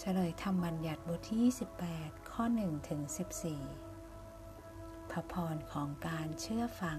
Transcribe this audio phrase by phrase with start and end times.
[0.00, 1.40] เฉลยธรรมบัญญัติบทที่
[1.88, 3.00] 28 ข้อ1ถึง
[4.26, 6.98] 14 พระพรของการเชื่อฟัง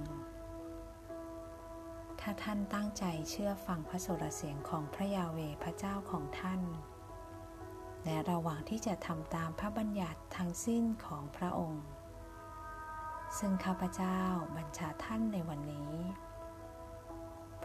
[2.20, 6.62] ถ้าท่านตั้งใจเชื่อฟังพระสุรเสียงของพระยาเวพระเจ้าของท่าน
[8.06, 11.86] และระหว่างที่จะทำตามพระบัญญัติทั้งสิ้นของพระองค์
[13.38, 14.20] ซึ่งข้าพเจ้า
[14.58, 15.94] บัญชาท่านในวันนี้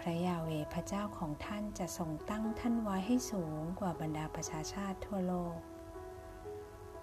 [0.07, 5.57] พระยาเวพระเจ้าของท่านจะทรงตั้งท่านไว้ให้สูงกว่าบรรดาประชาชาติทั่วโลก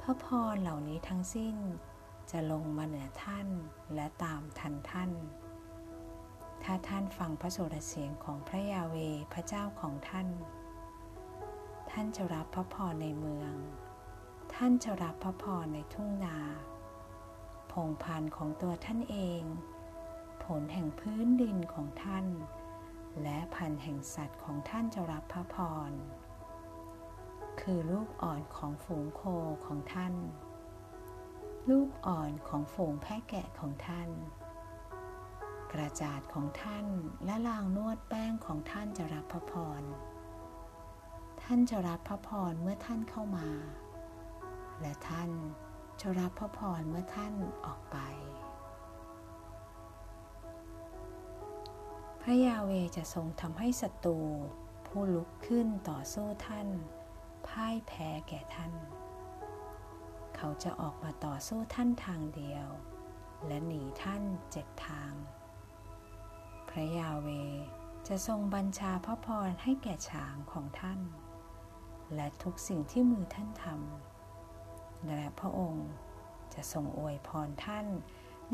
[0.01, 1.57] พระพรเหล่านี้ทั้งสิ้น
[2.31, 3.47] จะลงมาเหนือท่าน
[3.95, 5.11] และตามทันท่าน
[6.63, 8.95] ถ้าท่านฟังพระสุรเสียงของพระยาเว
[9.33, 10.27] พระเจ้าของท่าน
[11.91, 13.53] ท่านจะรับพระพรในเมือง
[14.53, 16.37] ท่านจะรับพระพรในทุ่งนา
[17.71, 19.43] พงพันของตัวท่านเอง
[20.43, 22.25] ผลแห่งพื้นดินของท่าน
[23.23, 25.55] และพันแห่งสัตว์ของท่านจะรับพระพ
[25.89, 25.91] ร
[27.61, 29.21] คือลูกอ่อนของฝูงโค
[29.65, 30.13] ของท่าน
[31.69, 34.09] ลูกอ่อนของฝูงแพะแกะของท่าน
[35.73, 36.85] กระจาดของท่าน
[37.25, 39.81] และลางนวดแป้งของท่านจะรับพระพร
[41.43, 43.49] ท่านจะรับพระพรเมื่อท่านเข้ามา
[44.81, 45.29] และท่าน
[46.01, 47.33] จะรับพระพรเมื่อท่าน
[47.65, 47.97] ออกไป
[52.29, 54.19] ระยาเวจะทรงทำให้ศัตรู
[54.87, 56.67] ผู้ลุกขึ้นต่อสู้ท่าน
[57.47, 58.73] พ่ายแพ้แก่ท่าน
[60.35, 62.67] เขาจะออกมาต่อสู้ท่านทางเดียว
[63.47, 65.13] และหนีท่านเจ็ดทาง
[66.69, 67.29] พระยาเว
[68.07, 70.99] จะทรงบัญชาพระพรให้แก่ฉางของท่าน
[72.15, 75.89] และทุกสิ่งที่มือท่านทำและพระองค์
[76.53, 77.87] จะทรงอวยพรท่าน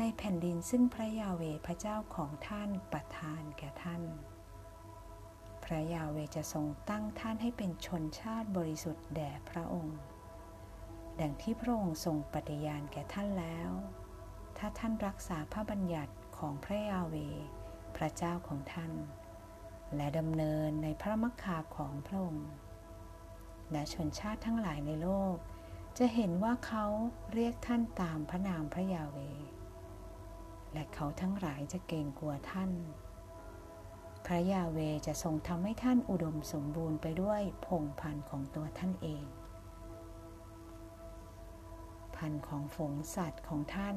[0.02, 4.02] นแผ่นดินซึ่งพระยาเวพระเจ้าของท่านประทานแก่ท่าน
[5.64, 9.98] พระยาเวจะทรงตั้งท่านให้เป็นชนชาติบริสุทธิ์แด่พระองค์
[11.20, 13.70] ดังที่พระองค์ทรงปฏิญาณแก่ท่านแล้ว
[14.58, 17.14] ถ้าท่านรักษาพระบัญญัติของพระยาเว
[17.96, 18.92] พระเจ้าของท่าน
[19.96, 22.48] และดำเนินในพระมักคาของพระองค์
[23.72, 25.36] และชนชาติทั้งหลายในโลก
[25.98, 26.84] จะเห็นว่าเขา
[27.32, 29.18] เรียกท่านตามพระนามพระยาเว
[30.76, 32.70] และเขาทั้งหลายจะเกรงกลัวท่าน
[34.26, 39.24] พระยาเวจะทรงทำให้ท่านอุดมสมบูรณ์ไปด้วยพงพันธุ์ของตัวท่านเอง
[42.16, 43.96] พันธุ์ของฝงสัตว์ของท่าน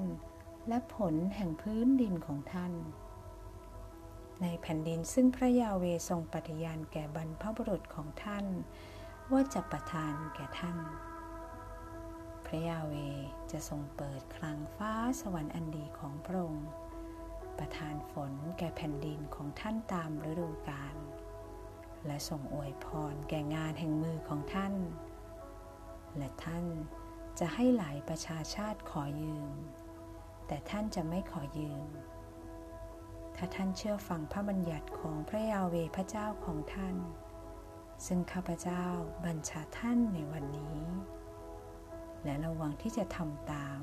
[0.68, 2.74] และผลแห่งพื้นดินของท่าน
[4.42, 8.46] ในแผ่นดินซึ่งพระยาเวทรงปฏิญาณแก่บรรพบุรุษของท่าน
[9.32, 10.78] ว่าจะประทานแก่ท่าน
[12.46, 12.94] พระยาเว
[13.52, 14.79] จะทรงเปิดคลังฟ้า
[15.22, 16.70] สวรรค์อันดีของพระองค์
[17.58, 20.96] ประทานฝนแก่แผ่นดินของท่านตามฤดูกาล
[22.06, 24.74] และส่งอวยพรแก่งานแห่งมือของท่าน
[26.18, 26.66] และท่าน
[27.40, 29.52] จะให้หลายประชาชาติขอยืม
[30.48, 31.88] แต่ท่านจะไม่ขอยืม
[33.36, 36.96] ถ้าท่านเชื่อฟังพระบัญญัติของพระยาเวพระเจ้าของท่าน
[38.06, 38.84] ซึ่งข้าพเจ้า
[39.26, 40.80] บัญชาท่านในวันนี้
[42.24, 43.82] และระวังที่จะทำตาม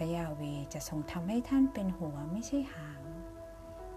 [0.00, 0.42] ระยาเว
[0.74, 3.02] จะทรงทำให้ท่านเป็นหัวไม่ใช่หาง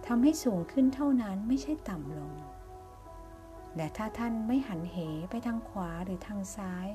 [0.07, 2.33] ทำให้สูงขึ้นเท่านั้นไม่ใช่ต่ำลง
[3.75, 4.97] และถ้าท่านไม่หันเห
[5.29, 6.89] ไปทางขวาหรือทางซ้าย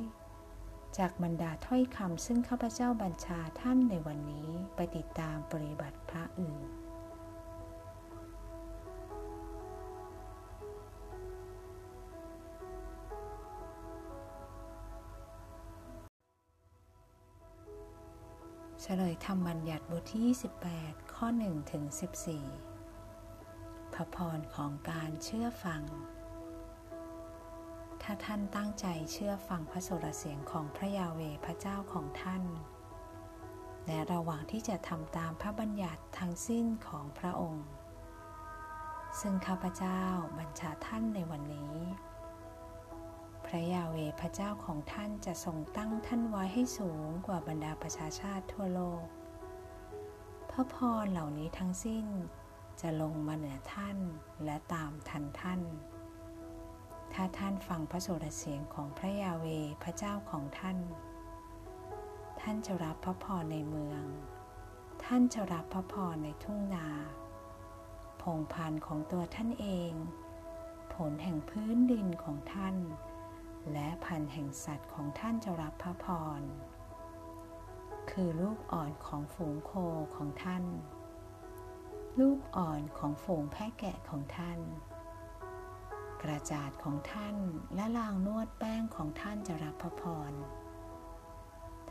[0.99, 6.61] จากบรรดาถ้อยคำซึ่งข้าพเจ้าบัญชาท่านในวันนี้ไปติดตามปฏิบัติพระอื่น
[18.91, 20.37] ฉลยธรรมบัญญัติบทที่
[20.71, 21.84] 28 ข้อ1ถึง
[23.09, 25.82] 14 พระพรของการเชื่อฟัง
[28.03, 32.43] ถ้าท่านตั้งใจเชื่อฟังพระสุรเสียงของพระยาเวพระเจ้าของท่าน
[33.87, 37.66] และระหว่างที่จะทำตามพระบัญญัติทั้งสิ้นของพระองค์
[39.21, 40.03] ซึ่งข้าพเจ้า
[40.38, 41.75] บัญชาท่านในวันนี้
[43.53, 49.04] พระยาเวพระเจ้าของท่านจะทรงตั้งท่านไว้ให้สูงกว่าบรรดาประชาชาติทั่วโลก
[50.50, 52.06] พระพรเหล่านี้ทั้งสิ้น
[52.80, 53.98] จะลงมาเหนือท่าน
[54.45, 55.60] และตามทันท่าน
[57.12, 59.47] ถ้าท่านฟังพระสุรเสียงของพระยาเว
[59.83, 60.78] พระเจ้าของท่าน
[62.41, 64.04] ท่านจะรับพระพรในเมือง
[65.04, 66.89] ท่านจะรับพระพรในทุ่งนา
[68.22, 69.92] พงพันธ์ของตัวท่านเอง
[70.94, 72.77] ผลแห่งพื้นดินของท่าน
[73.72, 76.06] และพันแห่งสัตว์ของท่านจะรับพระพ
[76.41, 76.42] ร
[78.10, 79.72] คือลูกอ่อนของฝูงโค
[80.16, 80.65] ของท่าน
[82.20, 84.59] ลูกอ่อนของฝูงแพะแกะของท่าน
[86.22, 87.36] กระจาดของท่าน
[87.74, 90.32] และลางนวดแป้งของท่านจะรับพระพร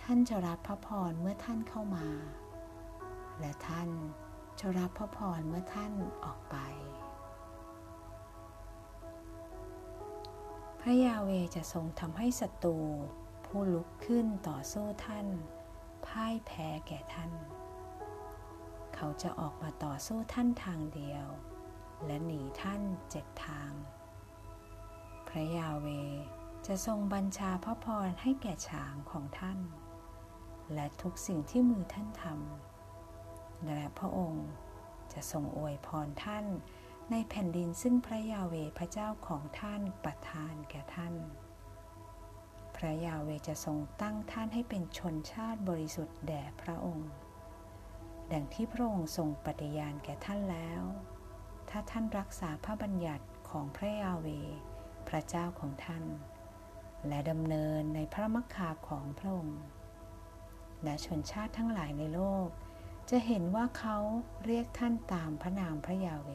[0.02, 2.08] ท่านจะรับพระพรเมื่อท่านเข้ามา
[3.40, 3.90] และท่าน
[4.60, 5.94] จะรับพระพรเมื่อท่าน
[6.26, 6.58] ออกไป
[10.88, 12.78] ระยาเวจะทรงทำให้ศัตรู
[13.46, 15.28] ผู้ลุกขึ้นต่อสู้ท่าน
[16.06, 17.32] พ่ายแพ้แก่ท่าน
[18.96, 21.26] เขาจะออกมาต่อสู้ท่านทางเดียว
[22.06, 23.72] และหนีท่านเจ็ดทาง
[25.28, 25.88] พระยาเว
[26.68, 29.60] จะทรงบัญชาพระพรให้แก่ฉางของท่าน
[30.74, 34.48] และทุกสิ่งที่มือท่านทำและพระองค์
[35.14, 36.46] จะทรงอวยพรท่าน
[37.12, 41.16] ในแผ่นดินซึ่งพระยาเวพระเจ้าของท่านประทานแก่ท่าน
[42.76, 47.12] พระยาเวจะทรงตั้งท่านให้เป็นชนชาติบริสุทธิ์แด่พระองค์
[48.32, 50.84] ดังที่พระองค์ทรงปฏิญาณแก่ท่านแล้ว
[51.70, 54.28] ถ้าท่านรักษาพระบัญญัติของพระยาเว
[55.08, 56.04] พระเจ้าของท่าน
[57.08, 59.62] และดำเนินในพระมักคาของพระองค์
[60.84, 62.48] และชนชาติทั้งหลายในโลก
[63.10, 63.98] จะเห็นว่าเขา
[64.46, 66.32] เรียกท่านตามพระนามพระยาเว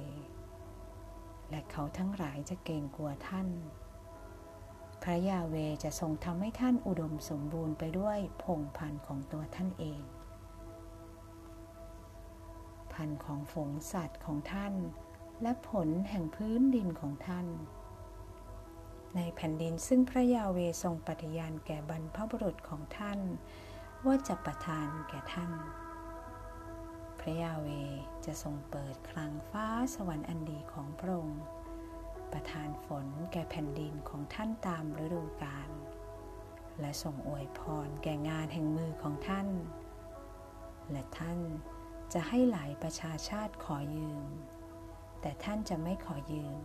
[1.52, 3.48] และเขาทั้งหลายจะเกรงกลัวท่าน
[5.02, 10.02] พระยาเวจะทรงทำให้ท่านอุดมสมบูรณ์ไปด้วยพงพันธุ์ของตัวท่านเอง
[12.92, 14.74] พันธุ์ของฝงสัตว์ของท่าน
[15.42, 17.46] และผลแห่งพื้นดินของท่าน
[19.16, 23.20] ในแผ่นดินซึ่งพระยาเวทรงปฏิญาณแก่บรรพบุรุษของท่าน
[24.06, 25.50] ว่าจะประทานแก่ท่าน
[27.26, 27.68] พระยาเว
[28.26, 31.42] จะทรงเปิดคลังฟ้าสวรรค์อันดีของพระองค์
[32.32, 35.70] ประทานฝนแก่แผ่นดินของท่านตามฤดูกาล
[36.80, 39.48] และส่งอวยพรแก่งานแห่งมือของท่าน
[40.90, 41.38] และท่าน
[42.12, 44.24] จะให้หลายประชาชาติขอยืม
[45.20, 46.60] แต่ท่านจะไม่ขอยืม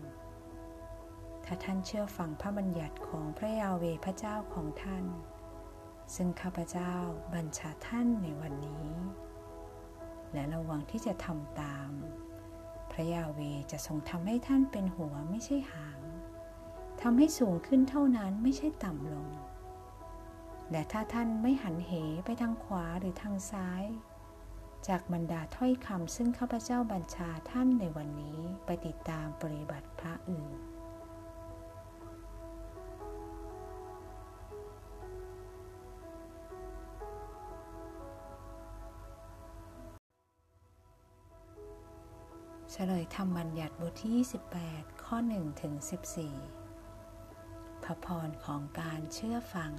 [1.46, 5.06] ถ้าท่านเชื่อฟังพระบัญญัติของพระยาเวพระเจ้าของท่าน
[6.16, 6.94] ซึ่งข้าพเจ้า
[7.34, 8.88] บัญชาท่านในวันนี้
[10.34, 11.92] และระวังที่จะทำตาม
[12.92, 13.40] พระยาเว
[13.72, 16.00] จะทรงทำให้ท่านเป็นหัวไม่ใช่หาง
[17.02, 19.30] ทำให้สูงขึ้นเท่านั้นไม่ใช่ต่ำลง
[20.72, 21.92] และถ้าท่านไม่หันเห
[22.26, 23.84] ไปทางขวาหรือทางซ้าย
[24.88, 30.77] จากบรรดาถ้อยคำซึ่งข้าพเจ้าบัญชาท่านในวันนี้ไปติดตามปฏิบัติพระอื่น
[42.80, 44.26] ฉลยธรรมบัญญัติบทที่
[44.66, 45.74] 28 ข้อ1ถึง
[46.60, 49.72] 14 พระพรของการเชื่อฟัง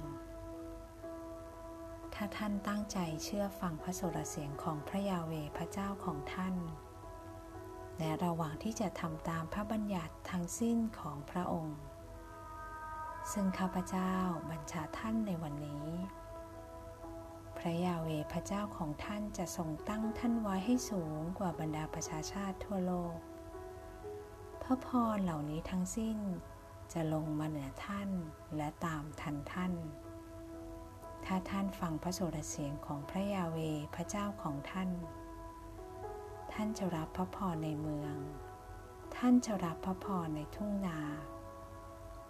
[2.13, 6.55] ถ้าท่านตั้งใจเชื่อฟังพระสุรเสียงของพระยาเวพระเจ้าของท่าน
[7.97, 11.79] และระหว่างที่จะทำตามพระบัญญัติทั้งสิ้นของพระองค์
[13.31, 14.13] ซึ่งข้าพเจ้า
[14.51, 15.87] บัญชาท่านในวันนี้
[17.59, 23.15] พระยาเวพระเจ้าของท่านจะทรงตั้งท่านไว้ให้สูงกว่าบรรดาประชาชาติทั่วโลก
[24.63, 26.17] พระพรเหล่านี้ทั้งสิ้น
[26.93, 28.09] จะลงมาเหนือท่าน
[28.57, 29.73] และตามทันท่าน
[31.25, 33.57] ถ้าท่านฟังพระสุรเสียงของพระยาเว
[33.95, 34.89] พระเจ้าของท่าน
[36.53, 38.15] ท่านจะรับพระพรในเมือง
[39.15, 40.99] ท่านจะรับพระพรในทุ่งนา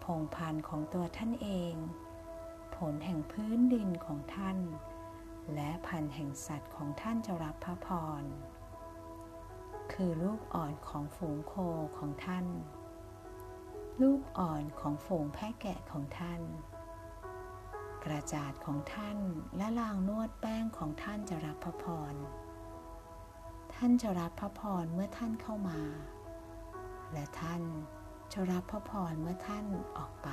[0.04, 1.74] พงพันของตัวท่านเอง
[2.76, 4.58] ผลแห่งพื้นดินของท่าน
[5.56, 7.88] และพันแห่งสัตว์ของท่านจะรับพระพ
[8.22, 8.24] ร
[9.94, 11.54] คือลูกอ่อนของฝูงโค
[11.98, 12.46] ของท่าน
[14.02, 16.42] ลูกอ่อนของฝูงแพะแกะของท่าน
[18.06, 19.18] กระจาดของท่าน
[19.58, 22.14] และลางนวดแป้งของท่านจะรับพระพร
[23.76, 25.82] ท่านจะรับพระพรเมื่อท่านเข้ามา
[27.14, 27.62] และท่าน
[28.34, 29.66] จะรับพระพรเมื่อท่าน
[29.98, 30.30] ออกไป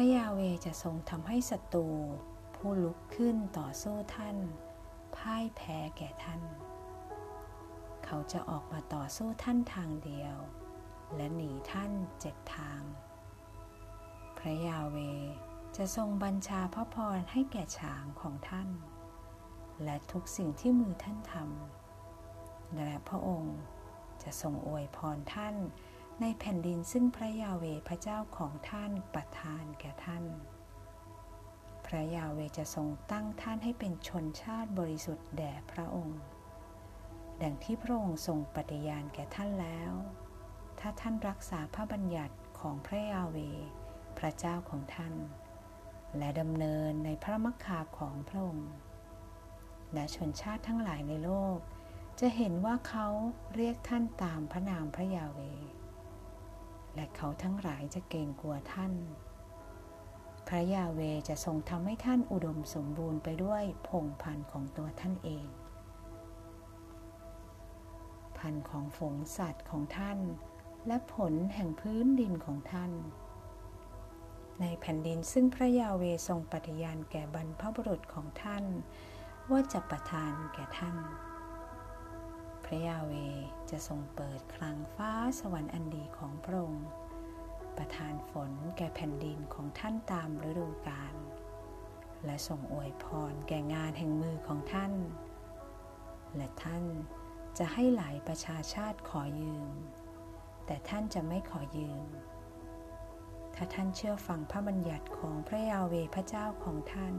[0.00, 1.88] ระยาเวจะทรงทำให้ศัตรู
[2.56, 4.36] ผู้ลุกขึ้นต่อสู้ท่าน
[5.16, 6.42] พ่ายแพ้แก่ท่าน
[8.04, 10.36] เขาจะออกมาต่อสู้ท่านทางเดียว
[11.16, 12.80] และหนีท่านเจ็ดทาง
[14.38, 14.96] พระยาเว
[15.76, 18.68] จะทรงบัญชาพระพรให้แก่ฉางของท่าน
[19.84, 23.58] และทุกสิ่งที่มือท่านทำและพระองค์
[24.22, 25.56] จะทรงอวยพรท่าน
[26.22, 30.24] ในแผ่นดินซึ่งพระยาเวพระเจ้าของท่านประทานแก่ท่าน
[31.86, 36.20] พระยาเวจะทรงตั้งท่านให้เป็นชนชาติบริสุทธิ์แด่พระองค์
[37.42, 39.92] ดังที่พระองค์ทรงปฏิญาณแก่ท่านแล้ว
[40.80, 43.36] ถ้าท่านรักษาพระบัญญัติของพระยาเว
[44.18, 45.14] พระเจ้าของท่าน
[46.18, 48.70] และดำเนินในพระมักคาของพระองค์
[49.94, 51.58] และชนชาติทั้งหลายในโลก
[52.20, 53.06] จะเห็นว่าเขา
[53.54, 55.40] เรียกท่านตามพระนามพระยาเว
[56.96, 58.92] และเขาทั้งหลายจะเกรงกลัวท่าน
[60.46, 65.46] พระยาเวจะทรงทำให้ท่านอุดมสมบูรณ์ไปด้วยพงพันธุ์ของตัวท่านเอง
[68.38, 70.18] พันธุ์ของฝงสัตว์ของท่าน
[70.86, 72.92] และผลแห่งพื้นดินของท่าน
[74.60, 78.64] ในแผ่นดินซึ่งพระยาเวทรงปฏิญาณแก่บรรพบุรุษของท่าน
[79.50, 80.96] ว่าจะประทานแก่ท่าน
[82.66, 83.12] พระยาเว
[83.70, 86.88] จะทรงเปิดคลังฟ้าสวรรค์อันดีของพระองค์
[87.76, 91.14] ประทานฝนแก่แผ่นดินของท่านตามฤดูกาล
[92.24, 94.92] และส่งอวยพรแก่งานแห่งมือของท่าน
[96.36, 96.84] และท่าน
[97.58, 99.70] จะให้หลายประชาชาติขอยืม
[100.66, 102.04] แต่ท่านจะไม่ขอยืม
[103.54, 107.14] ถ้าท่านเชื่อฟังพระบัญญัติของพระยาเวพระเจ้าของท่าน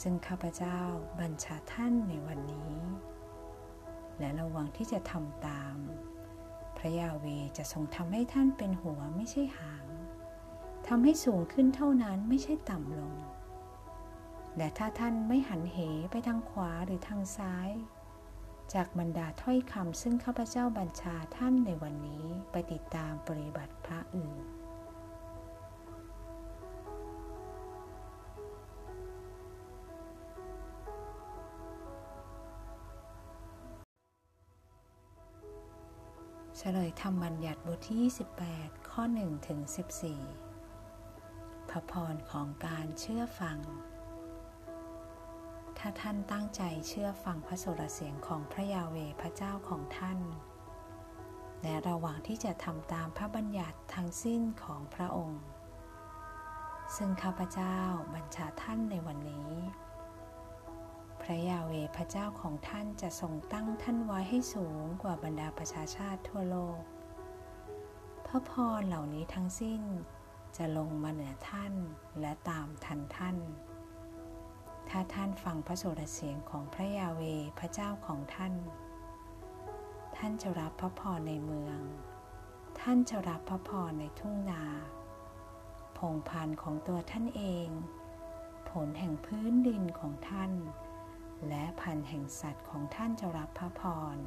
[0.00, 0.80] ซึ่งข้าพเจ้า
[1.20, 2.72] บัญชาท่านในวันนี้
[4.18, 5.76] และระวังที่จะทำตาม
[6.76, 7.26] พระยาเว
[7.58, 9.86] จะทรงทำให้ท่านเป็นหัวไม่ใช่หาง
[10.88, 13.14] ทำให้สูงขึ้นเท่านั้นไม่ใช่ต่ำลง
[14.56, 15.78] และถ้าท่านไม่หันเห
[16.10, 17.70] ไปทางขวาหรือทางซ้าย
[18.74, 24.51] จากบรรดาถ้อยคำซึ่งข้าพเจ้าบัญชาท่านในวันนี้ไปติดตามปฏิบัติพระอื่น
[36.64, 37.98] เฉลยธรรมบัญญัติบทที่
[38.50, 39.60] 28 ข้อ1ถึง
[40.44, 43.58] 14 พระพรของการเชื่อฟัง
[45.78, 50.18] ถ้าท่านตั้งใจเชื่อฟังพระสุรเสียงของพระยาเวพระเจ้าของท่าน
[51.62, 55.42] และระหว่างที่จะทำตามพระบัญญัติทั้งสิ้นของพระองค์
[56.96, 57.78] ซึ่งข้าพเจ้า
[58.14, 59.50] บัญชาท่านในวันนี้
[61.22, 66.80] พระยาเวพระเจ้าของท่านจะทรงตั้งท่านไว้ให้สูงกว่าบรรดาประชาชาติทั่วโลก
[68.26, 69.82] พระพรเหล่านี้ทั้งสิ้น
[70.56, 71.74] จะลงมาเหนือท่าน
[72.20, 73.36] และตามทันท่าน
[74.88, 77.22] ถ้าท่านฟังพระสุรเสียงของพระยาเว
[77.58, 78.54] พระเจ้าของท่าน
[80.16, 81.80] ท่านจะรับพระพรในเมือง
[82.80, 84.64] ท่านจะรับพระพรในทุ่งนา
[85.98, 87.68] พงพันของตัวท่านเอง
[88.70, 90.52] ผลแห่งพื้นดินของท่าน
[91.48, 93.82] และพันแห่งสัตว์ของท่านจะรับพระพ
[94.16, 94.18] ร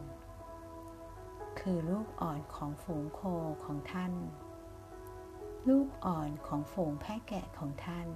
[1.60, 3.22] คือลูกอ่อนของฝูงโค
[3.66, 4.14] ของท่าน
[5.70, 8.08] ลูกอ่อนของฝูงแพะแกะของท่าน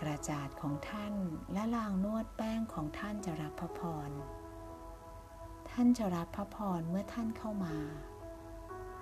[0.00, 1.14] กระจาดของท่าน
[1.52, 4.10] และลางนวดแป้งของท่านจะรับพระพร
[5.70, 7.76] ท่านจะรับพระพรเมื่อท่านเข้ามา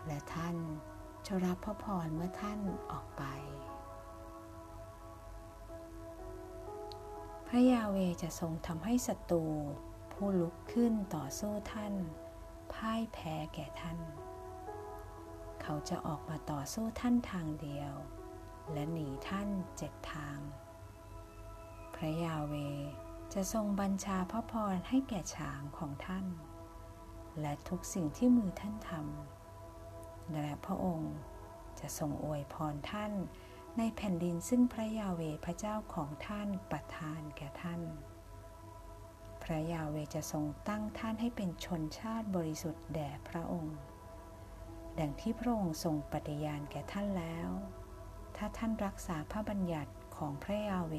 [0.06, 0.56] และท่าน
[1.26, 2.61] จะรับพระพรเมื่อท่าน
[2.92, 3.25] ออกไป
[7.56, 9.44] ระยาเวจะทรงทำให้ศัตรู
[10.12, 11.94] ผู้ลุกขึ้นต่อสู้ท่าน
[12.73, 13.99] พ่ายแพ้แก่ท่าน
[15.62, 17.92] เขาจะออกมาต่อสู้ท่านทางเดียว
[18.73, 20.38] และหนีท่านเจ็ดทาง
[21.94, 22.54] พระยาเว
[23.35, 26.26] จะทรงบัญชาพระพรให้แก่ช้างของท่าน
[27.40, 31.14] และทุกสิ่งที่มือท่านทำและพระองค์
[31.80, 33.12] จะทรงอวยพรท่าน
[33.78, 37.82] ในแผ่นดินซึ่งพระยาเวพระเจ้าของท่านประทานแก่ท่าน
[39.42, 43.78] พระยาเวจะทรงตั้งท่านให้เป็นชนชาติบริสุทธิ์แด่พระองค์
[44.98, 47.50] ดังที่พระองค์ทรงปฏิญาณแก่ท่านแล้ว
[48.36, 50.94] ถ้าท่านรักษาพระบัญญัติของพระยาเว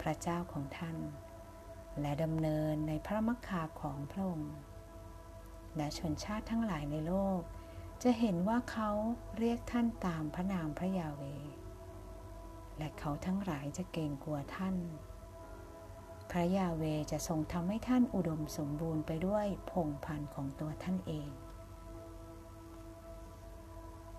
[0.00, 0.96] พระเจ้าของท่าน
[2.00, 4.54] และดำเนินในพระมักคาของพระองค์
[5.76, 7.40] และชนชาติทั้งหลายในโลก
[8.02, 8.90] จะเห็นว่าเขา
[9.38, 11.22] เรียกท่านตามพระนามพระยาเว
[12.78, 14.76] และเขาทั้งหลายจะเกรงกลัวท่าน
[16.30, 21.30] พระยาเวจะทรงทำให้ท่านอุดมสมบูรณ์ไปด้วยพงพันธุ์ของตัวท่านเอง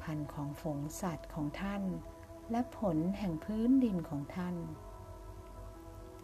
[0.01, 1.83] พันธุ์ของฝงสัตว์ของท่าน
[2.51, 4.55] และผลแห่งพื้นดินของท่าน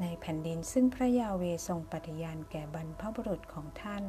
[0.01, 4.05] ในแผ่นดินซึ่งพระยาเวทรงปฏิญาณแก่บรรพบุรุษของท่าน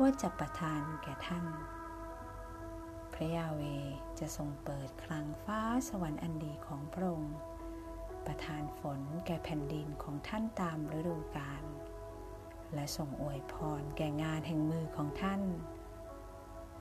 [0.00, 1.46] ว่าจะประทานแก่ท่าน
[3.14, 3.62] พระยาเว
[4.18, 7.36] จะทรงเปิดคลังฟ้า สวรรค์อันดีของพระองค์
[8.26, 11.64] ประทานฝนแก่แผ่นดินของท่านตามฤดูกาล
[12.74, 15.42] และส่งอวยพรแก่งานแห่งมือของท่าน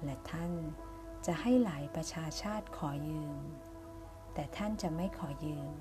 [0.03, 0.51] และท่าน
[1.25, 3.37] จะให้หลายประชาชาติขอยืม
[4.33, 5.73] แต่ท่านจะไม่ขอยืม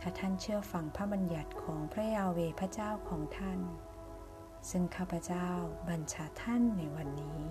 [0.00, 3.60] ถ้าท่านเชื่อฟังพระบัญญัติของพระยาเวพระเจ้าของท่าน
[4.70, 5.48] ซึ่งข้าพเจ้า
[5.88, 7.42] บัญชาท่านในวันนี้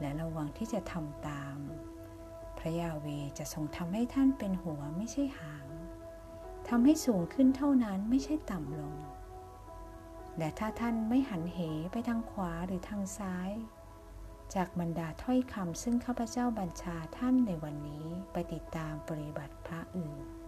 [0.00, 1.58] และระวังที่จะทำตาม
[2.64, 3.06] พระยาเว
[3.38, 5.66] จะทรงทำให้ท่านเป็นหัวไม่ใช่หาง
[6.68, 8.94] ทำให้สูงขึ้นเท่านั้นไม่ใช่ต่ำลง
[10.38, 11.58] และถ้าท่านไม่หันเห
[11.92, 13.50] ไปทางขวาหรือทางซ้าย
[14.54, 20.41] จากบรรดาถ้อยคำซึ่งข้าพเจ้าบัญชาท่านในวันนี้ไปติดตามปฏิบัติพระอื่น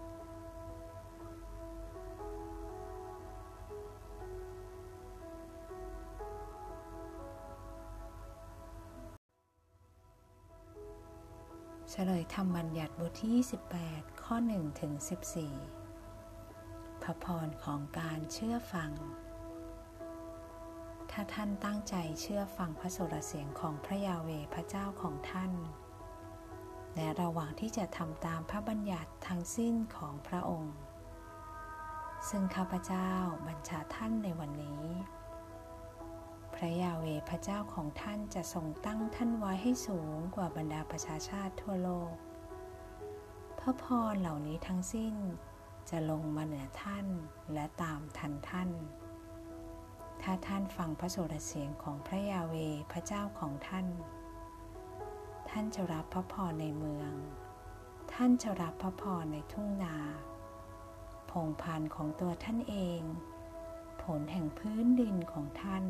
[11.97, 13.45] เฉลยธรรมบัญญัติบทที่
[13.81, 14.93] 28 ข้อ1ถึง
[15.79, 18.91] 14 พระพรของการเชื่อฟัง
[21.11, 25.53] ถ้าท่านตั้งใจเชื่อฟังพระสุรเสียงของพระยาเวพระเจ้าของท่าน
[26.95, 30.77] และระหว่างที่จะทำตามพระบัญญัติทั้งสิ้นของพระองค์
[32.29, 33.11] ซึ่งข้าพเจ้า
[33.49, 34.85] บัญชาท่านในวันนี้
[36.65, 42.13] ระยาเวพระเจ้าของท่านจะทรงตั้งท่านไว้ให้สูงกว่าบรรดาประชาชาติทั่วโลก
[43.61, 45.15] พระพรเหล่านี้ทั้งสิ้น
[45.91, 47.07] จะลงมาเหนือท่าน
[47.55, 48.71] และตามทันท่าน
[50.23, 52.55] ถ้าท่านฟังพระสุรเสียงของพระยาเว
[52.93, 53.87] พระเจ้าของท่าน
[55.51, 57.13] ท่านจะรับพระพรในเมือง
[58.13, 59.97] ท่านจะรับพระพรในทุ่งนา
[61.31, 63.01] พงพันของตัวท่านเอง
[64.03, 65.85] ผลแห่งพื้นดินของท่าน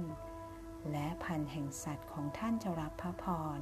[0.92, 3.24] และพันแห่งสัตว์ของท่านจะรับพระพ
[3.58, 3.60] ร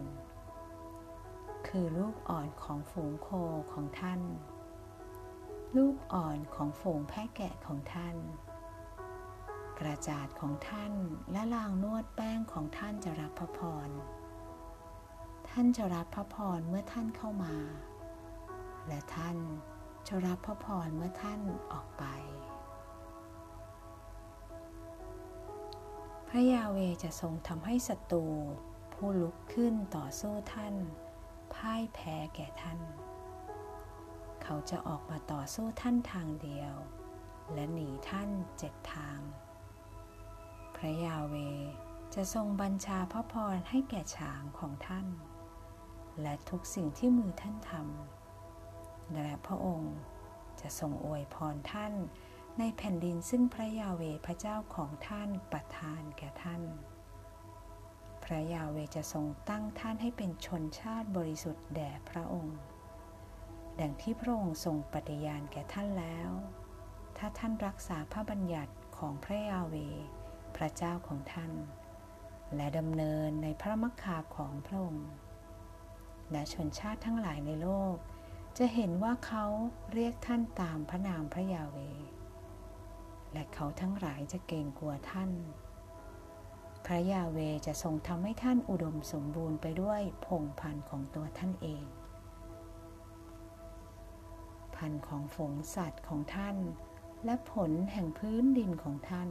[1.69, 3.29] คือลูกอ่อนของฝูงโค
[3.73, 4.21] ของท่าน
[5.77, 8.17] ลูกอ่อนของฝูงแพะแกะของท่าน
[9.81, 10.93] กระจาดของท่าน
[11.33, 13.89] และลางนวดแป้งของท่านจะรับพระพร
[15.51, 17.55] ท่านจะรับพระพรเมื่อท่านเข้ามา
[18.89, 19.37] และท่าน
[20.09, 21.41] จะรับพระพรเมื่อท่าน
[21.73, 22.05] ออกไป
[26.35, 28.27] พระยาเวจะทรงทำให้ศัตรู
[28.93, 30.75] ผู้ลุกขึ้นต่อสู้ท่าน
[31.55, 32.81] พ่ายแพ้แก่ท่าน
[34.43, 36.75] เขาจะออกมาต่อสู้ท่านทางเดียว
[37.55, 39.19] และหนีท่านเจ็ดทาง
[40.77, 41.35] พระยาเว
[42.15, 45.07] จะทรงบัญชาพระพรให้แก่ช้างของท่าน
[46.21, 49.97] และทุกสิ่งที่มือท่านทำและพระองค์
[50.61, 51.95] จะทรงอวยพรท่าน
[52.59, 56.63] ในแผ่นดินซึ่งพระยาเวพระเจ้าของท่านประทานแก่ท่าน
[58.25, 62.59] พระยาเวจะทรงตั้งท่านให้เป็นชนชาติบริสุทธิ์แด่พระองค์
[63.81, 66.31] ดังที่พระองค์ทรงปฏิญาณแก่ท่านแล้ว
[67.19, 69.75] ถ้าท่านรักษาพระบัญญัติของพระยาเว
[70.57, 71.53] พระเจ้าของท่าน
[72.57, 75.09] และดำเนินในพระมักคาของพระองค์
[76.33, 77.97] และชนชาติทั้งหลายในโลก
[78.59, 79.45] จะเห็นว่าเขา
[79.93, 81.79] เรียกท่านตามพระนามพระยาเว
[83.33, 85.31] และเขาทั้งหลายจะเกรงกลัวท่าน
[86.85, 91.85] พระยาเวจะทรงทำให้ท่านอุดมสมบูรณ์ไปด้วยพงพันธุ์ของตัวท่านเอง
[94.77, 96.57] พันธุ์ของฝงสัตว์ของท่าน
[97.25, 99.31] และผลแห่งพื้นดินของท่าน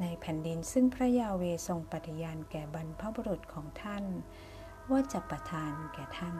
[0.00, 4.04] ในแผ่นดินซึ่งพระยาเวทรงปฏิญาณแก่บรรพบุรุษของท่าน
[4.90, 6.36] ว่าจะประทานแก่ท่าน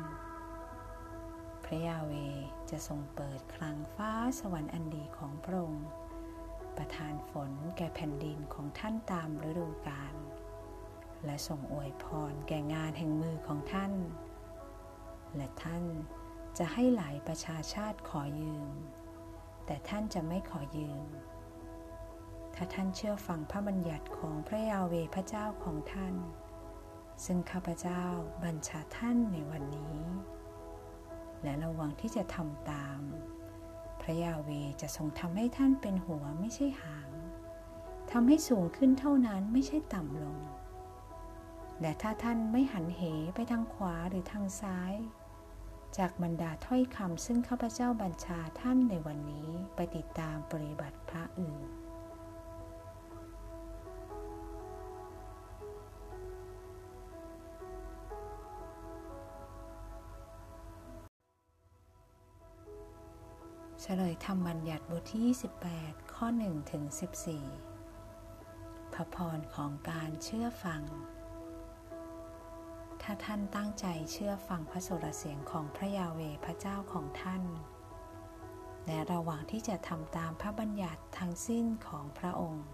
[1.64, 2.12] พระยาเว
[2.70, 5.88] จะทรงเปิดคลังฟ้าสวรรค์อันดีของพระองค์
[6.76, 10.14] ประทานฝนแก่แผ่นดินของท่านตามฤดูกาล
[11.24, 13.92] และส่งอวยพรแก่งานแห่งมือของท่าน
[15.36, 15.84] และท่าน
[16.58, 18.70] จะให้หลายประชาชาติขอยืม
[19.66, 21.04] แต่ท่านจะไม่ขอยืม
[22.54, 26.14] ถ้าท่านเชื่อฟังพระบัญญัติของพระยาเวพระเจ้าของท่าน
[27.24, 28.02] ซึ่งข้าพเจ้า
[28.44, 29.96] บัญชาท่านในวันนี้
[31.44, 33.00] และระวังที่จะทำตาม
[34.00, 37.10] พระยาเวจะทรงทำให้ท่านเป็นหัวไม่ใช่หาง
[38.12, 40.38] ทำให้สูงขึ้นเท่านั้นไม่ใช่ต่ำลง
[41.80, 43.02] และถ้าท่านไม่หันเห
[43.34, 44.94] ไปทางขวาหรือทางซ้าย
[45.98, 51.83] จากบรรดาถ้อยคำซึ่งข้าพเจ้าบัญชาท่านในวันนี้ไปติดตามปฏิบัติพระอื่น
[63.86, 65.22] เฉลยธรรมบัญญัติบทที่
[65.70, 66.84] 28 ข้อ1ถึง
[67.68, 70.82] 14 พระพรของการเชื่อฟัง
[73.02, 77.42] ถ้าท่านตั้งใจเชื่อฟังพระสุรเสียงของพระยาเวพระเจ้าของท่าน
[78.86, 82.66] และระหว่างที่จะทำตามพระบัญญัติทั้งสิ้นของพระองค์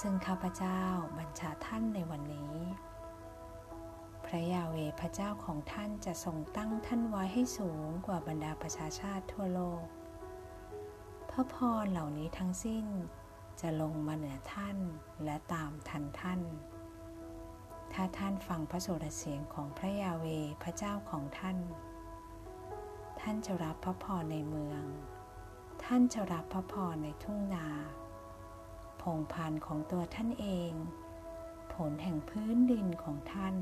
[0.00, 0.82] ซึ่งข้าพเจ้า
[1.18, 2.54] บัญชาท่านในวันนี้
[4.34, 9.84] ระยาเวพระเจ้าของท่านจะทรงตั้งท่านไว้ให้สูงกว่าบรรดาประชาชาติทั่วโลก
[11.30, 12.86] พระพรเหล่านี้ทั้งสิ้น
[13.60, 14.78] จะลงมาเหนือท่าน
[15.24, 16.40] และตามทันท่าน
[17.92, 20.26] ถ้าท่านฟังพระโสุรเสียงของพระยาเว
[20.62, 21.58] พระเจ้าของท่าน
[23.20, 24.84] ท่านจะรับพระพรในเมือง
[25.84, 27.68] ท่านจะรับพระพรในทุ่งนา
[29.00, 30.72] พพงพันของตัวท่านเอง
[31.74, 33.56] ผลแห่งพื้นดินของท่าน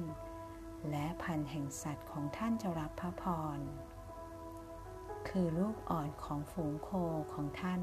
[1.22, 3.24] พันธ์แห่งสัตว์ของท่านจะรับพระพ
[3.56, 3.58] ร
[5.28, 6.90] คือลูกอ่อนของฝูงโค
[7.34, 7.82] ของท่าน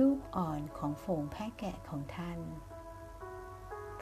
[0.00, 2.38] ลูกอ่อนของฝูงแพะแกะของท่าน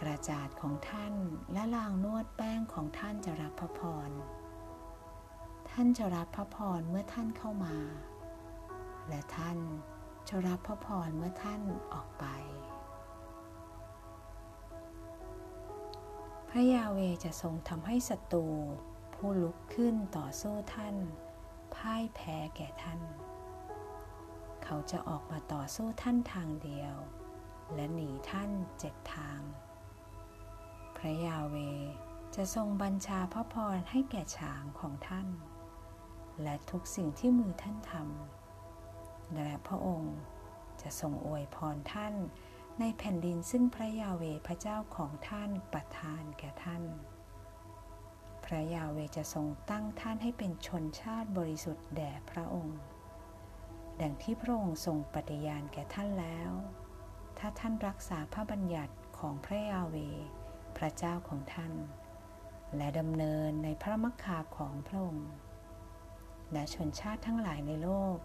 [0.01, 1.15] กระจาดของท่าน
[1.53, 4.11] และลางนวดแป้งของท่านจะรับพระพร
[5.71, 7.77] ท่านจะรับพระพรเมื่อท่านเข้ามา
[9.09, 9.59] และท่าน
[10.29, 11.61] จะรับพระพรเมื่อท่าน
[11.95, 12.27] ออกไป
[16.55, 18.47] พระยาเวจะทรงทำให้ศัตรู
[19.15, 20.97] ผู้ลุกขึ้นต่อสู้ท่าน
[21.75, 23.01] พ่ายแพ้แก่ท่าน
[24.65, 26.95] เขาจะออกมาต่อสู้ท่านทางเดียว
[27.75, 29.41] และหนีท่านเจ็ดทาง
[30.97, 31.57] พระยาเว
[32.37, 35.29] จะทรงบัญชาพระพรให้แก่ฉางของท่าน
[36.43, 40.17] และทุกสิ่งที่มือท่านทำและพระองค์
[40.83, 42.15] จะทรงอวยพรท่าน
[42.81, 46.83] ในแผ่นดินซึ่งพระยาเวพระเจ้าของท่านประทานแก่ท่าน
[48.45, 52.79] พระยาเวจะทรงตั้งท่านให้เป็นชนชาติบริสุทธิ์แด่พระองค์
[54.01, 56.53] ดังที่พระองค์ทรงปฏิญาณแก่ท่านแล้ว
[57.39, 59.97] ถ้าท่านรักษาพระบัญญัติของพระยาเว
[60.77, 61.73] พระเจ้าของท่าน
[62.77, 65.31] และดำเนินในพระมักคาของพระองค์
[66.53, 68.17] และชนชาติทั้งหลายในโลก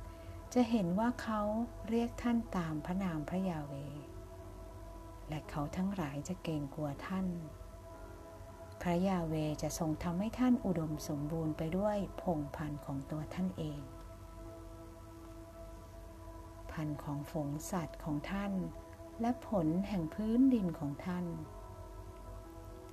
[0.54, 1.42] จะเห็นว่าเขา
[1.90, 3.74] เรียกท่านตามพระนามพระยาเว
[5.30, 7.28] และเขาทั้งหลายจะเกรงกลัวท่าน
[8.82, 13.82] พระยาเวจะทรงทำให้ท่านอุดมสมบูรณ์ไปด้วยพงพันธุ์ของตัวท่านเอง
[16.72, 18.54] พันธุ์ของฝงสัตว์ของท่าน
[19.22, 21.26] และผลแห่งพื้นดินของท่าน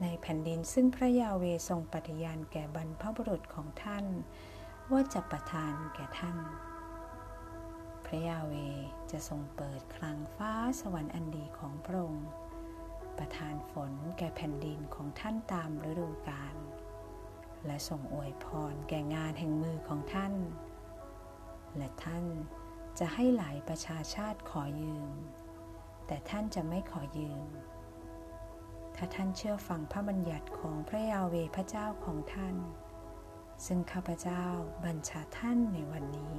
[0.03, 4.07] ในแผ่นดินซึ่งพระยาเวทรงปฏิญาณแก่บรรพบุรุษของท่าน
[4.91, 6.37] ว่าจะประทานแก่ท่าน
[8.07, 8.55] พระยาเว
[9.11, 12.29] จะทรงเปิดคลังฟ้าสวรรค์อันดีของพระองค์
[13.19, 16.57] ประทานฝนแก่แผ่นดินของท่านตามฤดูกาล
[17.67, 20.35] และทรงอวยพรแก่งานแห่งมือของท่าน
[21.77, 22.25] และท่าน
[22.99, 25.11] จะให้หลายประชาชาติขอยืม
[26.07, 27.45] แต่ท่านจะไม่ขอยืม
[28.97, 32.57] ถ้าท่านเชื่อฟังพระบัญญัติของพระยาเวพระเจ้าของท่าน
[33.67, 34.45] ซึ่งข้าพเจ้า
[34.85, 36.39] บัญชาท่านในวันนี้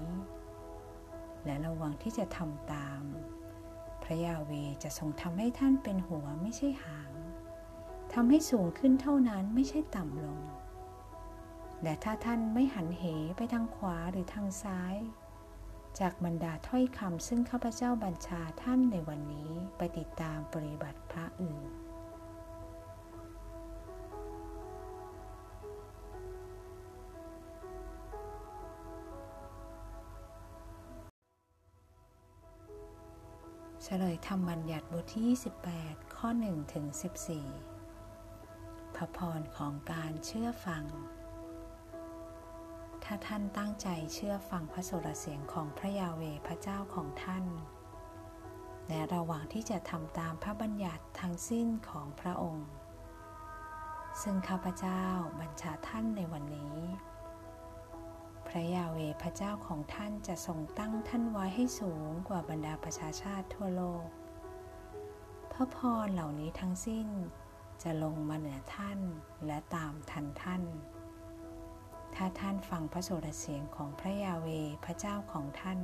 [1.46, 3.02] และระวังที่จะทำตาม
[4.04, 4.52] พระยาเว
[4.84, 7.12] จะทรงทำให้ท่านเป็นหัวไม่ใช่หาง
[8.14, 10.40] ทำให้สูงขึ้นเท่านั้นไม่ใช่ต่ำลง
[11.84, 13.04] และถ้าท่านไม่หันเห
[13.38, 14.96] ไปทางขวาหรือทางซ้าย
[16.00, 21.85] จากบรรดาถ้อยคำซึ่งข้าพเจ้าบัญชาท่านในวันนี้ไปติดตามปฏิบัติพระอื่น
[33.88, 35.24] เฉลยธรรมบัญญัติบทที่
[35.74, 36.86] 28 ข้อ1ถึง
[38.12, 40.84] 14 พระพรของการเชื่อฟัง
[43.04, 47.46] ถ้าท่านตั้งใจเชื่อฟังพระสุรเสียงของพระยาเวพระเจ้าของท่าน
[48.88, 52.70] และระหว่างที่จะทำตามพระบัญญัติทั้งสิ้นของพระองค์
[54.22, 55.04] ซึ่งข้าพเจ้า
[55.40, 56.76] บัญชาท่านในวันนี้
[58.56, 64.06] ระยาเวพระเจ้าของท่านจะทรงตั้งท่านไว้ให้สูงกว่าบรรดาประชาชาติทั่วโลก
[65.52, 67.08] พระพรเหล่านี้ทั้งสิ้น
[67.84, 69.00] จะลงมาเหนือท่าน
[69.46, 70.64] และตามทันท่าน
[72.16, 74.48] ถ้าท่านฟังพระโสดเสียงของพระยาเว
[74.86, 75.80] พระเจ้าของท่าน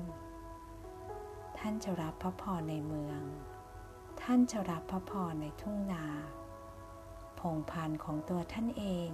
[1.57, 3.21] ท่านจะรับพระพรในเมือง
[4.21, 6.05] ท่านจะรับพระพรในทุ่งนา
[7.39, 9.09] พงพันธุ์ของตัวท่านเอง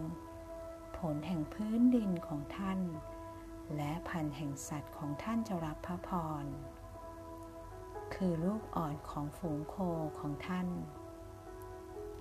[0.97, 2.79] ผลแห่งพื้นดินของท่าน
[4.09, 6.09] พันธ์แห่งสัตว์ของท่านจะรับพระพ
[6.43, 6.45] ร
[8.13, 9.75] คือลูกอ่อนของฝูงโค
[10.19, 10.67] ของท่าน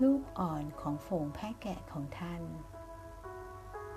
[0.03, 2.43] ลูกอ่อนของฝูงแพะแกะของท่าน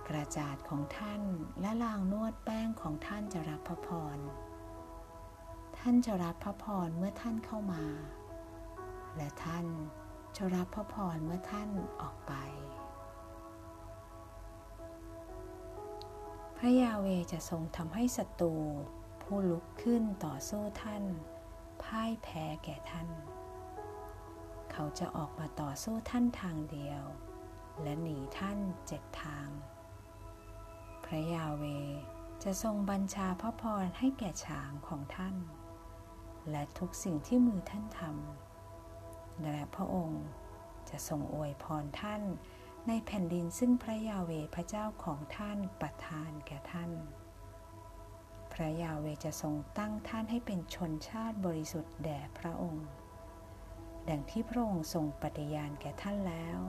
[0.07, 1.21] กระจาดของท่าน
[1.61, 4.17] และลางนวดแป้งของท่านจะรับพระพร
[5.77, 7.83] ท่านจะรับพระพรเมื่อท่านเข้ามา
[9.17, 9.65] และท่าน
[10.37, 11.69] จะรับพระพรเมื่อท่าน
[12.01, 12.33] ออกไป
[16.61, 18.55] พระยาเวจะทรงทำให้ศัตรู
[19.21, 21.03] ผู้ลุกขึ้นต่อสู้ท่าน
[21.83, 23.09] พ่ายแพ้แก่ท่าน
[24.71, 27.03] เขาจะออกมาต่อสู้ท่านทางเดียว
[27.81, 29.47] และหนีท่านเจ็ดทาง
[31.05, 31.63] พระยาเว
[32.43, 35.35] จะทรงบัญชาพระพรให้แก่ฉางของท่าน
[36.49, 40.25] และทุกสิ่งที่มือท่านทำและพระองค์
[40.89, 42.21] จะทรงอวยพรท่าน
[42.89, 46.91] ในแผ่นดินซึ่งพระยาเวพระเจ้าของท่านประทานแก่ท่าน
[48.53, 52.87] พระยาเวจะทรงตั้งท่านให้เป็นชนชาติบริสุทธิ์แด่พระองค์
[54.09, 56.59] ดังที่พระองค์ทรงปฏิญาณแก่ท่านแล้ว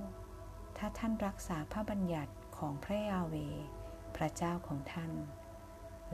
[0.76, 3.34] ถ้าท่านรักษาพระบัญญัติของพระยาเว
[4.16, 5.12] พระเจ้าของท่าน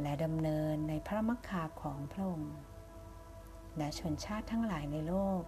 [0.01, 2.55] และดำเนินในพระมัคคาของพระองค์
[3.77, 5.43] และชนชาติทั้งหลายในโลก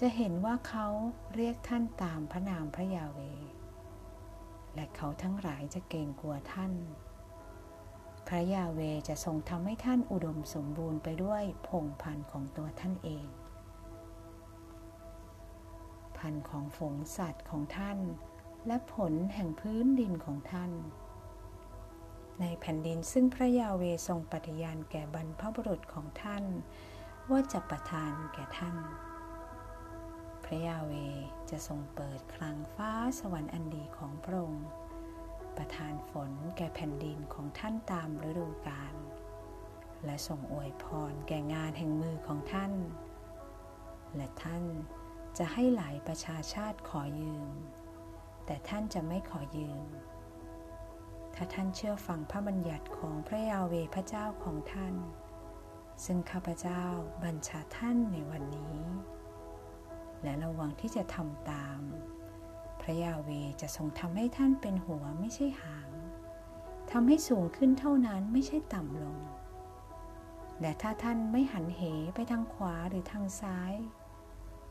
[0.00, 0.86] จะเห็นว่าเขา
[1.34, 3.20] เรียกท่านตามพระนามพระยาเว
[4.74, 6.72] และเขาทั้งหลายจะเกรงกลัวท่าน
[8.26, 13.26] พระยาเวจะทรงทำให้ท่านอุดมสมบูรณ์ไปด้วยพงพันธ์ของตัวท่านเอง
[16.16, 17.98] พันธุ์ของฝงสัตว์ของท่าน
[18.66, 20.72] และผลแห่งพื้นดินของท่าน
[22.40, 26.44] ในแผ่นดินซึ่งพระยาเวทรงปฏิญาณแก่บรรพบุรุษของท่าน
[27.30, 28.76] ว่าจะประทานแก่ท่าน
[30.52, 30.92] ระยาเว
[31.50, 34.68] จะทรงเปิดคลังฟ้าสวรรค์อันดีของพระองค์
[35.56, 38.94] ประทานฝนแก่แผ่นดินของท่านตามฤดูกาล
[40.04, 42.72] และทรงอวยพรแก่งานแห่งมือของท่าน
[44.16, 44.64] และท่าน
[45.38, 47.48] จะให้หลายประชาชาติขอยืม
[48.46, 49.86] แต่ท่านจะไม่ขอยืม
[51.34, 54.94] ถ้าท่านเชื่อฟังพระบัญญัติของพระยาเวพระเจ้าของท่าน
[56.04, 56.82] ซึ่งข้าพเจ้า
[57.24, 58.76] บัญชาท่านในวันนี้
[60.22, 61.80] และระวังที่จะทำตาม
[62.80, 63.30] พระยาเว
[63.60, 65.90] จะทรงทำให้ท่านเป็นหัวไม่ใช่หาง
[66.92, 69.18] ทำให้สูงขึ้นเท่านั้นไม่ใช่ต่ำลง
[70.60, 71.80] และถ้าท่านไม่หันเห
[72.14, 73.72] ไปทางขวาหรือทางซ้าย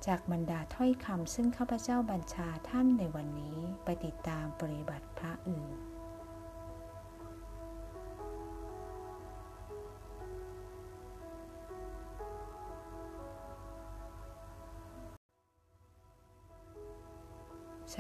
[0.05, 5.90] จากบรรดาถ้อยคำซึ่งข้าพเจ้าบัญชาท่านในวันนี้ไปติดตามปฏิบัติพระอื่น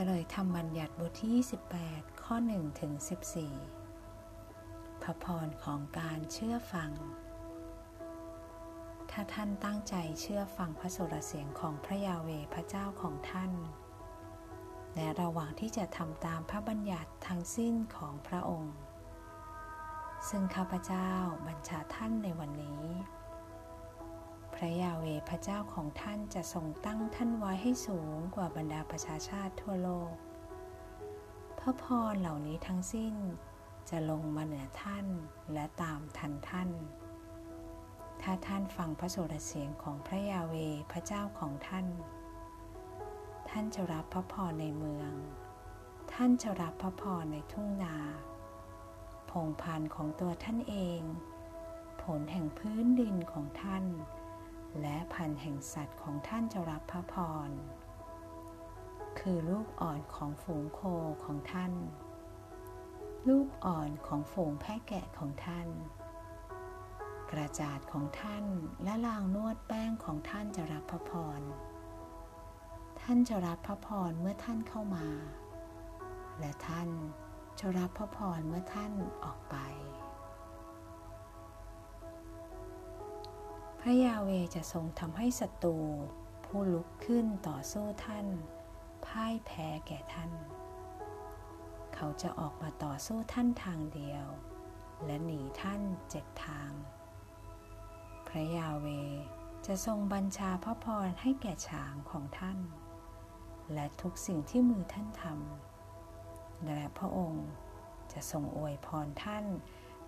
[0.09, 1.45] ลยธรรมบัญญัติบทที่
[1.79, 2.93] 28 ข้อ1ถึง
[3.77, 6.91] 14 พระพรของการเชื่อฟัง
[9.11, 13.51] ถ้าท่านตั้งใจเชื่อฟังพระสุรเสียงของพระยาเวพระเจ้าของท่าน
[14.95, 18.75] และระหว่างที่จะทำตามพระบัญญัติทั้งสิ้นของพระองค์
[20.29, 21.11] ซึ่งข้าพเจ้า
[21.47, 22.83] บัญชาท่านในวันนี้
[24.63, 30.13] ระยาเวพระเจ้าของท่านจะทรงตั้งท่านไว้ให้สูงกว่าบรรดาประชาชาติทั่วโลก
[31.59, 33.15] พระพรเหล่านี้ทั้งสิ้น
[33.89, 35.05] จะลงมาเหนือท่าน
[35.53, 36.69] และตามทันท่าน
[38.21, 40.55] ถ้าท่านฟังพระสุรเสียงของพระยาเว
[40.91, 41.87] พระเจ้าของท่าน
[43.49, 45.13] ท่านจะรับพระพรในเมือง
[46.13, 47.95] ท่านจะรับพระพรในทุ่งนา
[49.29, 51.01] พงพันธ์ของตัวท่านเอง
[52.03, 53.85] ผลแห่งพื้นดินของท่าน
[55.21, 57.15] พันธ์แห่งสัตว์ของท่านจะรับพระพ
[57.47, 57.49] ร
[59.19, 60.81] คือลูกอ่อนของฝูงโค
[61.25, 61.73] ของท่าน
[63.29, 65.67] ลูกอ่อนของฝูงแพะแกะของท่าน
[67.31, 68.45] กระจาดของท่าน
[68.83, 71.41] และลางนวดแป้งของท่านจะรับพระพร
[73.01, 75.07] ท่านจะรับพระพรเมื่อท่านเข้ามา
[76.39, 76.89] และท่าน
[77.59, 79.57] จะรับพระพรเมื่อท่านออกไป
[83.85, 85.77] พระยาเวจะทรงทำให้ศัตรู
[86.45, 88.27] ผู้ลุกขึ้นต่อสู้ท่าน
[89.05, 90.31] พ่ายแพ้แก่ท่าน
[91.95, 94.25] เขาจะออกมาต่อสู้ท่านทางเดียว
[95.05, 96.71] และหนีท่านเจ็ดทาง
[98.27, 98.87] พระยาเว
[99.65, 102.59] จะทรงบัญชาพระพรให้แก่ช้างของท่าน
[103.73, 107.47] และทุกสิ่งที่มือท่านทำและพระองค์
[108.13, 109.45] จะทรงอวยพรท่าน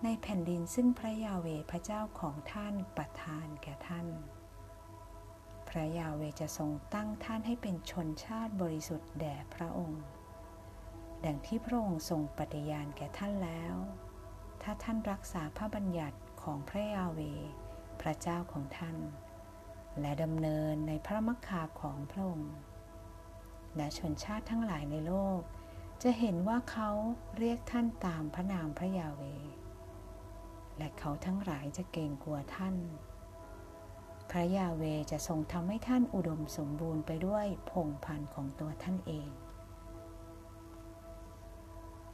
[0.04, 4.06] ในแผ่นดินซึ่งพระยาเวพระเจ้าของท่านประทานแก่ท่าน
[5.68, 10.02] พระยาเวจะทรงตั้งท่านให้เป็นชนชาติบริสุทธิ์แด่พระองค์
[11.24, 13.74] ดังที่พระองค์ทรงปฏิญาณแก่ท่านแล้ว
[14.62, 17.20] ถ้าท่านรักษาพระบัญญัติของพระยาเว
[18.00, 18.96] พระเจ้าของท่าน
[20.00, 22.54] และดำเนินในพระมัคคาของพระองค์
[23.76, 25.40] และชนชาติทั้งหลายในโลก
[26.02, 26.90] จะเห็นว่าเขา
[27.38, 29.24] เรียกท่านตามพระนามพระยาเว
[30.78, 32.76] และเขาทั้งหลายจะเกรงกลัวท่าน
[34.30, 39.28] พระยาเวจะทรงทำให้ท่านอุดมสมบูรณ์ไปด้วยพงพันธ์ของตัวท่านเอง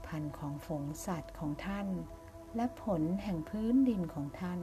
[0.06, 1.88] พันธ์ของฝงสัตว์ของท่าน
[2.56, 4.60] และผลแห่งพื้นดินของท่าน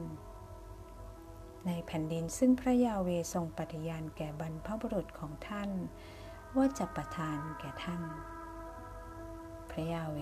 [1.67, 5.69] ในแผ่นดินซึ่งพระยาเวทรงปฏิญาณแก่บรรพบุรุษของท่าน
[6.55, 8.01] ว่าจะประทานแก่ท่าน
[9.77, 10.19] ระยาเว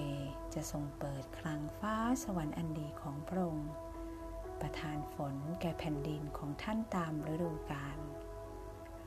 [0.53, 3.71] จะทรงเปิดคลังฟ้าสวรรค์อันดีของพระองค์
[4.61, 7.99] ประทานฝนแก่แผ่นดินของท่านตามฤดูกาล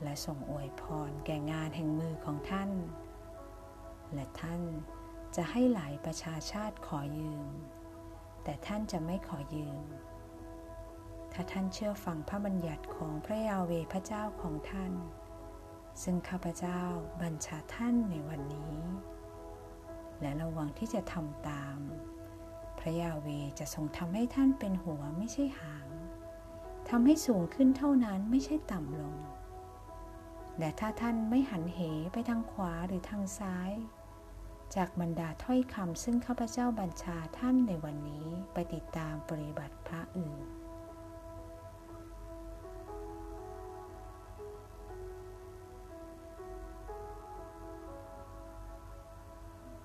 [0.03, 2.71] และทรงอวยพรแก่งานแห่งมือของท่าน
[4.13, 4.61] และท่าน
[5.35, 7.47] จะให้หลายประชาชาติขอยืม
[8.43, 9.83] แต่ท่านจะไม่ขอยืม
[11.33, 14.93] ถ้าท่านเชื่อฟังพระบัญญัติของพระยาเวพระเจ้าของท่าน
[16.03, 16.81] ซึ่งข้าพเจ้า
[17.21, 18.73] บัญชาท่านในวันนี้
[20.21, 21.77] และระวังที่จะทำตาม
[22.79, 23.27] พระยาเว
[23.59, 25.87] จะทรงทำให้ท่านเป็นหัวไม่ใช่หาง
[26.89, 29.15] ทำให้สูงขึ้นเท่านั้นไม่ใช่ต่ำลง
[30.59, 31.79] และถ้าท่านไม่หันเห
[32.13, 33.71] ไปทางขวาหรือทางซ้าย
[34.75, 40.58] จากบรรดาถ้อยคำซึ่งข้าพเจ้าบัญชาท่านในวันนี้ไปติดตามปฏิบัติพระอื่น